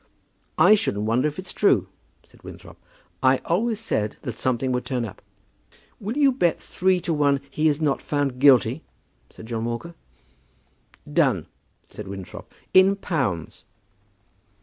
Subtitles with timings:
[0.57, 1.87] "I shouldn't wonder if it's true,"
[2.23, 2.79] said Winthrop.
[3.21, 5.21] "I always said that something would turn up."
[5.99, 8.81] "Will you bet three to one he is not found guilty?"
[9.29, 9.93] said John Walker.
[11.13, 11.45] "Done,"
[11.91, 13.63] said Winthrop; "in pounds."